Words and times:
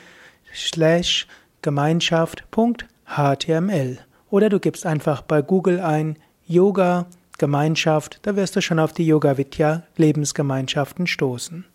slash 0.53 1.25
gemeinschaft.html 1.63 3.97
oder 4.29 4.49
du 4.49 4.59
gibst 4.59 4.85
einfach 4.85 5.23
bei 5.23 5.41
Google 5.41 5.79
ein 5.79 6.19
Yoga 6.45 7.07
Gemeinschaft, 7.39 8.19
da 8.21 8.35
wirst 8.35 8.55
du 8.55 8.61
schon 8.61 8.77
auf 8.77 8.93
die 8.93 9.07
Yoga 9.07 9.39
Vidya 9.39 9.81
Lebensgemeinschaften 9.97 11.07
stoßen. 11.07 11.65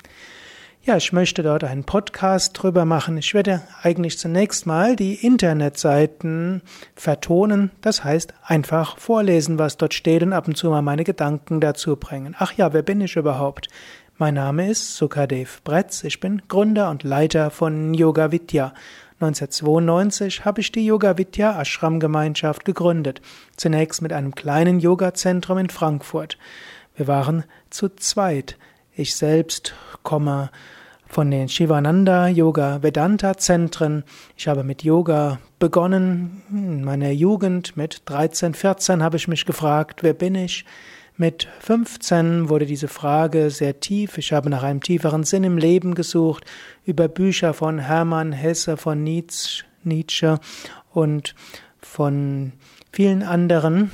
Ja, 0.87 0.97
ich 0.97 1.13
möchte 1.13 1.43
dort 1.43 1.65
einen 1.65 1.83
Podcast 1.83 2.53
drüber 2.53 2.85
machen. 2.85 3.19
Ich 3.19 3.35
werde 3.35 3.63
eigentlich 3.83 4.21
zunächst 4.21 4.67
mal 4.67 4.95
die 4.95 5.15
Internetseiten 5.15 6.63
vertonen, 6.95 7.73
das 7.81 8.05
heißt 8.05 8.35
einfach 8.45 8.97
vorlesen, 8.97 9.59
was 9.59 9.79
dort 9.79 9.95
steht 9.95 10.23
und 10.23 10.33
ab 10.33 10.47
und 10.47 10.57
zu 10.57 10.71
mal 10.71 10.83
meine 10.83 11.03
Gedanken 11.03 11.61
dazu 11.61 11.97
bringen. 11.97 12.37
Ach 12.39 12.53
ja, 12.53 12.73
wer 12.73 12.83
bin 12.83 13.01
ich 13.01 13.17
überhaupt? 13.17 13.67
Mein 14.17 14.35
Name 14.35 14.71
ist 14.71 14.95
Sukadev 14.95 15.61
Bretz, 15.65 16.05
ich 16.05 16.21
bin 16.21 16.43
Gründer 16.47 16.89
und 16.91 17.03
Leiter 17.03 17.51
von 17.51 17.93
Yoga 17.93 18.31
Vidya. 18.31 18.73
1992 19.19 20.45
habe 20.45 20.61
ich 20.61 20.71
die 20.71 20.87
Yoga 20.87 21.19
Vidya 21.19 21.61
Ashram 21.61 21.99
Gemeinschaft 21.99 22.65
gegründet, 22.65 23.21
zunächst 23.57 24.03
mit 24.03 24.13
einem 24.13 24.37
kleinen 24.37 24.79
Yoga-Zentrum 24.79 25.59
in 25.59 25.69
Frankfurt. 25.69 26.39
Wir 26.95 27.09
waren 27.09 27.43
zu 27.71 27.89
zweit. 27.89 28.57
Ich 28.99 29.15
selbst 29.15 29.75
komme 30.05 30.49
von 31.07 31.31
den 31.31 31.51
Shivananda 31.51 32.29
Yoga 32.29 32.83
Vedanta 32.83 33.37
Zentren. 33.37 34.05
Ich 34.39 34.49
habe 34.49 34.65
mit 34.65 34.85
Yoga 34.85 35.39
begonnen. 35.59 36.41
In 36.51 36.83
meiner 36.83 37.11
Jugend 37.11 37.77
mit 37.77 38.01
13, 38.07 38.55
14 38.55 39.03
habe 39.03 39.19
ich 39.19 39.29
mich 39.29 39.45
gefragt, 39.45 40.03
wer 40.03 40.15
bin 40.15 40.35
ich? 40.35 40.65
Mit 41.19 41.47
15 41.61 42.49
wurde 42.49 42.65
diese 42.65 42.89
Frage 42.89 43.51
sehr 43.51 43.81
tief. 43.81 44.17
Ich 44.17 44.33
habe 44.33 44.49
nach 44.49 44.63
einem 44.63 44.81
tieferen 44.81 45.25
Sinn 45.25 45.45
im 45.45 45.59
Leben 45.59 45.95
gesucht, 45.95 46.47
über 46.87 47.07
Bücher 47.07 47.53
von 47.53 47.79
Hermann 47.79 48.33
Hesse, 48.33 48.79
von 48.79 49.05
Nietzsche 49.05 50.41
und 50.95 51.35
von 51.81 52.55
vielen 52.93 53.23
anderen 53.23 53.91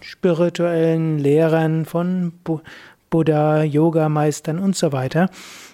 spirituellen 0.00 1.18
Lehrern, 1.18 1.84
von 1.84 2.32
Buddha, 3.10 3.62
Yogameistern 3.62 4.58
und 4.58 4.76
so 4.76 4.92
weiter 4.92 5.30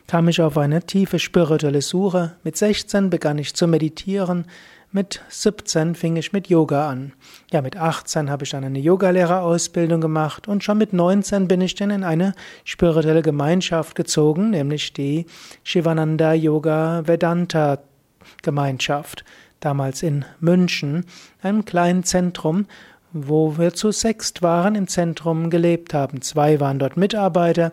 kam 0.07 0.29
ich 0.29 0.43
auf 0.43 0.59
eine 0.59 0.83
tiefe 0.83 1.19
spirituelle 1.19 1.81
Suche. 1.81 2.33
Mit 2.45 2.57
16 2.57 3.09
begann 3.09 3.39
ich 3.39 3.55
zu 3.55 3.67
meditieren. 3.67 4.47
Mit 4.91 5.23
17 5.31 5.95
fing 5.95 6.17
ich 6.17 6.35
mit 6.35 6.49
Yoga 6.49 6.91
an. 6.91 7.15
Ja, 7.51 7.63
mit 7.63 7.79
18 7.79 8.29
habe 8.29 8.45
ich 8.45 8.51
dann 8.51 8.63
eine 8.63 8.79
Yogalehrerausbildung 8.79 10.03
gemacht 10.03 10.49
und 10.49 10.63
schon 10.63 10.77
mit 10.77 10.93
19 10.93 11.49
bin 11.49 11.63
ich 11.63 11.75
dann 11.75 11.91
in 11.91 12.05
eine 12.05 12.35
spirituelle 12.65 13.23
Gemeinschaft 13.23 13.95
gezogen, 13.95 14.51
nämlich 14.51 14.93
die 14.93 15.25
Shivananda 15.65 16.35
Yoga 16.35 17.07
Vedanta 17.07 17.79
Gemeinschaft, 18.43 19.25
damals 19.61 20.03
in 20.03 20.27
München, 20.41 21.07
einem 21.41 21.65
kleinen 21.65 22.05
Zentrum, 22.05 22.67
wo 23.13 23.59
wir 23.59 23.75
zu 23.75 23.91
sechst 23.91 24.43
waren, 24.43 24.75
im 24.75 24.89
Zentrum 24.89 25.51
gelebt 25.51 25.95
haben. 25.95 26.23
Zwei 26.23 26.61
waren 26.61 26.79
dort 26.79 26.97
Mitarbeiter, 26.97 27.73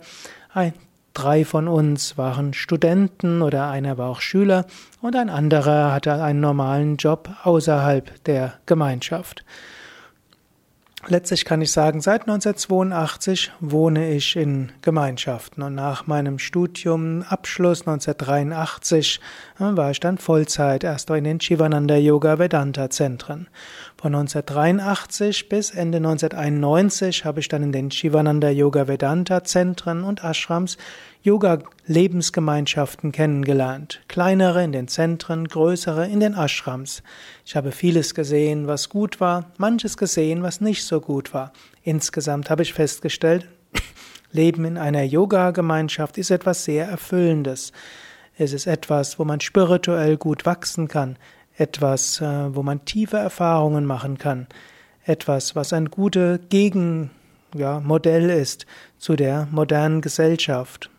Drei 1.13 1.43
von 1.43 1.67
uns 1.67 2.17
waren 2.17 2.53
Studenten 2.53 3.41
oder 3.41 3.69
einer 3.69 3.97
war 3.97 4.09
auch 4.09 4.21
Schüler 4.21 4.65
und 5.01 5.15
ein 5.15 5.29
anderer 5.29 5.91
hatte 5.91 6.13
einen 6.21 6.39
normalen 6.39 6.97
Job 6.97 7.29
außerhalb 7.43 8.23
der 8.23 8.53
Gemeinschaft. 8.65 9.43
Letztlich 11.07 11.45
kann 11.45 11.61
ich 11.61 11.71
sagen, 11.71 12.01
seit 12.01 12.21
1982 12.21 13.51
wohne 13.61 14.11
ich 14.11 14.35
in 14.35 14.71
Gemeinschaften 14.81 15.63
und 15.63 15.73
nach 15.73 16.07
meinem 16.07 16.39
Studium 16.39 17.23
Abschluss 17.23 17.87
1983 17.87 19.19
äh, 19.59 19.63
war 19.63 19.91
ich 19.91 20.01
dann 20.01 20.17
Vollzeit 20.17 20.83
erst 20.83 21.09
in 21.09 21.23
den 21.23 21.39
Shivananda 21.39 21.95
Yoga 21.95 22.37
Vedanta 22.37 22.89
Zentren. 22.89 23.47
Von 24.01 24.15
1983 24.15 25.49
bis 25.49 25.71
Ende 25.71 25.97
1991 25.97 27.25
habe 27.25 27.41
ich 27.41 27.49
dann 27.49 27.63
in 27.63 27.73
den 27.73 27.91
Shivananda 27.91 28.49
Yoga 28.49 28.87
Vedanta 28.87 29.43
Zentren 29.43 30.05
und 30.05 30.23
Ashrams 30.23 30.77
Yoga-Lebensgemeinschaften 31.23 33.11
kennengelernt. 33.11 33.99
Kleinere 34.07 34.63
in 34.63 34.71
den 34.71 34.87
Zentren, 34.87 35.49
größere 35.49 36.07
in 36.07 36.21
den 36.21 36.33
Ashrams. 36.33 37.03
Ich 37.45 37.57
habe 37.57 37.73
vieles 37.73 38.15
gesehen, 38.15 38.67
was 38.67 38.87
gut 38.87 39.19
war, 39.19 39.51
manches 39.57 39.97
gesehen, 39.97 40.43
was 40.43 40.61
nicht 40.61 40.85
so 40.85 41.01
gut 41.01 41.33
war. 41.33 41.51
Insgesamt 41.83 42.49
habe 42.49 42.61
ich 42.61 42.71
festgestellt, 42.71 43.49
Leben 44.31 44.63
in 44.63 44.77
einer 44.77 45.03
Yoga-Gemeinschaft 45.03 46.17
ist 46.17 46.31
etwas 46.31 46.63
sehr 46.63 46.87
Erfüllendes. 46.87 47.73
Es 48.37 48.53
ist 48.53 48.65
etwas, 48.65 49.19
wo 49.19 49.25
man 49.25 49.41
spirituell 49.41 50.15
gut 50.15 50.45
wachsen 50.45 50.87
kann, 50.87 51.17
etwas, 51.59 52.21
äh, 52.21 52.55
wo 52.55 52.63
man 52.63 52.85
tiefe 52.85 53.17
Erfahrungen 53.17 53.85
machen 53.85 54.17
kann, 54.17 54.47
etwas, 55.03 55.55
was 55.55 55.73
ein 55.73 55.89
gutes 55.89 56.39
Gegenmodell 56.49 58.29
ja, 58.29 58.35
ist 58.35 58.65
zu 58.97 59.15
der 59.15 59.47
modernen 59.51 60.01
Gesellschaft. 60.01 60.89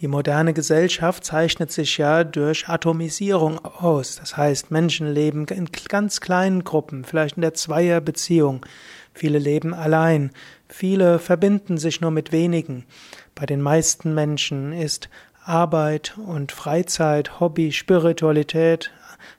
Die 0.00 0.08
moderne 0.08 0.54
Gesellschaft 0.54 1.24
zeichnet 1.24 1.70
sich 1.70 1.98
ja 1.98 2.24
durch 2.24 2.68
Atomisierung 2.68 3.62
aus. 3.62 4.16
Das 4.16 4.34
heißt, 4.34 4.70
Menschen 4.70 5.12
leben 5.12 5.44
in 5.48 5.66
ganz 5.66 6.22
kleinen 6.22 6.64
Gruppen, 6.64 7.04
vielleicht 7.04 7.36
in 7.36 7.42
der 7.42 7.52
Zweierbeziehung. 7.52 8.64
Viele 9.12 9.38
leben 9.38 9.74
allein. 9.74 10.30
Viele 10.68 11.18
verbinden 11.18 11.76
sich 11.76 12.00
nur 12.00 12.12
mit 12.12 12.32
wenigen. 12.32 12.86
Bei 13.34 13.44
den 13.44 13.60
meisten 13.60 14.14
Menschen 14.14 14.72
ist 14.72 15.10
Arbeit 15.44 16.16
und 16.16 16.52
Freizeit, 16.52 17.38
Hobby, 17.40 17.72
Spiritualität, 17.72 18.90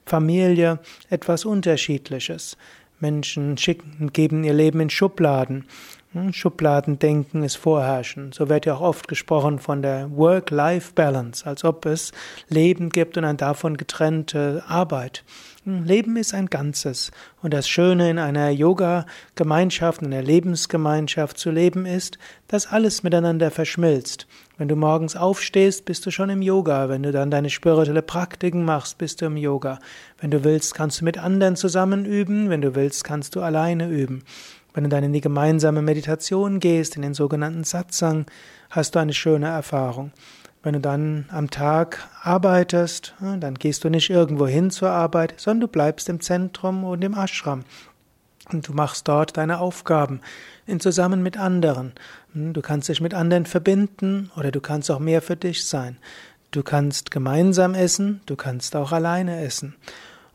Familie 0.05 0.79
etwas 1.09 1.45
Unterschiedliches. 1.45 2.57
Menschen 2.99 3.57
schicken, 3.57 4.11
geben 4.13 4.43
ihr 4.43 4.53
Leben 4.53 4.79
in 4.79 4.89
Schubladen. 4.89 5.65
Hm, 6.13 6.33
Schubladendenken 6.33 7.41
ist 7.41 7.55
vorherrschend. 7.55 8.35
So 8.35 8.49
wird 8.49 8.65
ja 8.65 8.75
auch 8.75 8.81
oft 8.81 9.07
gesprochen 9.07 9.59
von 9.59 9.81
der 9.81 10.11
Work-Life-Balance, 10.11 11.45
als 11.45 11.63
ob 11.63 11.85
es 11.85 12.11
Leben 12.49 12.89
gibt 12.89 13.17
und 13.17 13.23
eine 13.23 13.37
davon 13.37 13.77
getrennte 13.77 14.61
Arbeit. 14.67 15.23
Hm, 15.63 15.85
Leben 15.85 16.17
ist 16.17 16.33
ein 16.33 16.47
Ganzes. 16.47 17.11
Und 17.41 17.53
das 17.53 17.69
Schöne 17.69 18.09
in 18.09 18.19
einer 18.19 18.49
Yoga-Gemeinschaft, 18.49 20.01
in 20.01 20.13
einer 20.13 20.21
Lebensgemeinschaft 20.21 21.37
zu 21.37 21.49
leben 21.49 21.85
ist, 21.85 22.17
dass 22.49 22.67
alles 22.67 23.03
miteinander 23.03 23.49
verschmilzt. 23.49 24.27
Wenn 24.57 24.67
du 24.67 24.75
morgens 24.75 25.15
aufstehst, 25.15 25.85
bist 25.85 26.05
du 26.05 26.11
schon 26.11 26.29
im 26.29 26.41
Yoga. 26.41 26.89
Wenn 26.89 27.03
du 27.03 27.13
dann 27.13 27.31
deine 27.31 27.49
spirituelle 27.49 28.01
Praktiken 28.01 28.65
machst, 28.65 28.97
bist 28.97 29.21
du 29.21 29.27
im 29.27 29.37
Yoga. 29.37 29.79
Wenn 30.19 30.29
du 30.29 30.43
willst, 30.43 30.75
kannst 30.75 30.99
du 30.99 31.05
mit 31.05 31.17
anderen 31.17 31.55
zusammen 31.55 32.05
üben. 32.05 32.49
Wenn 32.49 32.61
du 32.61 32.75
willst, 32.75 33.03
kannst 33.05 33.35
du 33.35 33.41
alleine 33.41 33.87
üben. 33.87 34.23
Wenn 34.73 34.83
du 34.85 34.89
dann 34.89 35.03
in 35.03 35.13
die 35.13 35.21
gemeinsame 35.21 35.81
Meditation 35.81 36.59
gehst, 36.59 36.95
in 36.95 37.01
den 37.01 37.13
sogenannten 37.13 37.63
Satsang, 37.63 38.25
hast 38.69 38.95
du 38.95 38.99
eine 38.99 39.13
schöne 39.13 39.47
Erfahrung. 39.47 40.11
Wenn 40.63 40.73
du 40.73 40.79
dann 40.79 41.25
am 41.29 41.49
Tag 41.49 42.07
arbeitest, 42.21 43.15
dann 43.19 43.55
gehst 43.55 43.83
du 43.83 43.89
nicht 43.89 44.09
irgendwo 44.09 44.47
hin 44.47 44.69
zur 44.69 44.91
Arbeit, 44.91 45.33
sondern 45.37 45.61
du 45.61 45.67
bleibst 45.67 46.07
im 46.07 46.21
Zentrum 46.21 46.83
und 46.83 47.03
im 47.03 47.17
Ashram. 47.17 47.63
Und 48.51 48.67
du 48.67 48.73
machst 48.73 49.07
dort 49.07 49.37
deine 49.37 49.59
Aufgaben 49.59 50.21
in 50.67 50.79
zusammen 50.79 51.23
mit 51.23 51.37
anderen. 51.37 51.93
Du 52.33 52.61
kannst 52.61 52.89
dich 52.89 53.01
mit 53.01 53.13
anderen 53.13 53.45
verbinden 53.45 54.29
oder 54.35 54.51
du 54.51 54.61
kannst 54.61 54.91
auch 54.91 54.99
mehr 54.99 55.21
für 55.21 55.35
dich 55.35 55.65
sein. 55.65 55.97
Du 56.51 56.63
kannst 56.63 57.11
gemeinsam 57.11 57.73
essen, 57.73 58.21
du 58.25 58.35
kannst 58.35 58.75
auch 58.75 58.91
alleine 58.91 59.43
essen. 59.43 59.75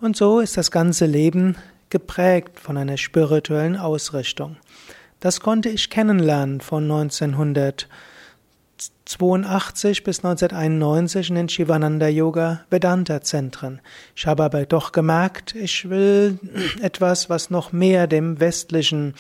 Und 0.00 0.16
so 0.16 0.40
ist 0.40 0.56
das 0.56 0.70
ganze 0.70 1.06
Leben 1.06 1.56
geprägt 1.90 2.58
von 2.60 2.76
einer 2.76 2.96
spirituellen 2.96 3.76
Ausrichtung. 3.76 4.56
Das 5.20 5.40
konnte 5.40 5.68
ich 5.68 5.90
kennenlernen 5.90 6.60
von 6.60 6.84
1900 6.84 7.88
1982 9.08 10.02
bis 10.02 10.24
1991 10.24 11.30
in 11.30 11.36
den 11.36 11.48
Shivananda 11.48 12.08
Yoga 12.08 12.64
Vedanta 12.70 13.20
Zentren. 13.20 13.80
Ich 14.16 14.26
habe 14.26 14.42
aber 14.42 14.66
doch 14.66 14.90
gemerkt, 14.90 15.54
ich 15.54 15.88
will 15.88 16.40
etwas, 16.82 17.30
was 17.30 17.48
noch 17.48 17.70
mehr 17.70 18.08
dem 18.08 18.40
westlichen 18.40 19.14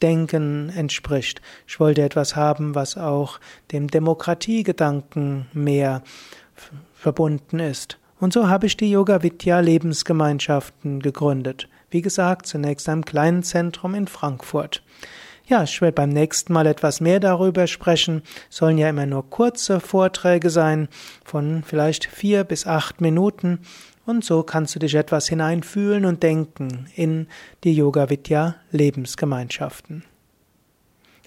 Denken 0.00 0.68
entspricht. 0.70 1.42
Ich 1.66 1.80
wollte 1.80 2.02
etwas 2.02 2.36
haben, 2.36 2.76
was 2.76 2.96
auch 2.96 3.40
dem 3.72 3.88
Demokratiegedanken 3.88 5.46
mehr 5.52 6.02
verbunden 6.94 7.58
ist. 7.58 7.98
Und 8.20 8.32
so 8.32 8.48
habe 8.48 8.66
ich 8.66 8.76
die 8.76 8.92
Yoga 8.92 9.24
Vidya 9.24 9.58
Lebensgemeinschaften 9.58 11.00
gegründet. 11.00 11.68
Wie 11.92 12.00
gesagt, 12.00 12.46
zunächst 12.46 12.88
einem 12.88 13.04
kleinen 13.04 13.42
Zentrum 13.42 13.94
in 13.94 14.06
Frankfurt. 14.06 14.82
Ja, 15.46 15.64
ich 15.64 15.78
werde 15.82 15.92
beim 15.92 16.08
nächsten 16.08 16.54
Mal 16.54 16.66
etwas 16.66 17.02
mehr 17.02 17.20
darüber 17.20 17.66
sprechen. 17.66 18.22
Sollen 18.48 18.78
ja 18.78 18.88
immer 18.88 19.04
nur 19.04 19.28
kurze 19.28 19.78
Vorträge 19.78 20.48
sein, 20.48 20.88
von 21.22 21.62
vielleicht 21.66 22.06
vier 22.06 22.44
bis 22.44 22.66
acht 22.66 23.02
Minuten. 23.02 23.58
Und 24.06 24.24
so 24.24 24.42
kannst 24.42 24.74
du 24.74 24.78
dich 24.78 24.94
etwas 24.94 25.28
hineinfühlen 25.28 26.06
und 26.06 26.22
denken 26.22 26.86
in 26.96 27.26
die 27.62 27.74
Yoga 27.74 28.08
Vidya 28.08 28.56
Lebensgemeinschaften. 28.70 30.02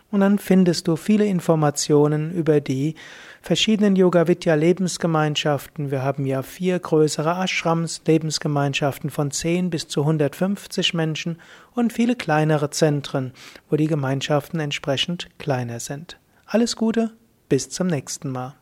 und 0.10 0.22
dann 0.22 0.40
findest 0.40 0.88
du 0.88 0.96
viele 0.96 1.26
Informationen 1.26 2.34
über 2.34 2.62
die 2.62 2.96
verschiedenen 3.42 3.96
Yoga 3.96 4.28
Vidya 4.28 4.56
Lebensgemeinschaften. 4.56 5.92
Wir 5.92 6.04
haben 6.04 6.26
ja 6.26 6.42
vier 6.42 6.80
größere 6.80 7.32
Ashrams, 7.44 8.02
Lebensgemeinschaften 8.06 9.10
von 9.10 9.32
10 9.32 9.70
bis 9.70 9.88
zu 9.88 10.02
150 10.02 10.94
Menschen 10.94 11.40
und 11.74 11.94
viele 11.94 12.16
kleinere 12.16 12.70
Zentren, 12.70 13.34
wo 13.70 13.76
die 13.76 13.88
Gemeinschaften 13.88 14.60
entsprechend 14.60 15.30
kleiner 15.40 15.80
sind. 15.80 16.20
Alles 16.46 16.76
Gute, 16.76 17.12
bis 17.48 17.70
zum 17.70 17.88
nächsten 17.88 18.30
Mal. 18.30 18.59